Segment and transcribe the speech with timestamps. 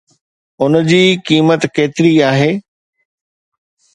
[0.61, 2.49] ان جي قيمت ڪيتري آهي؟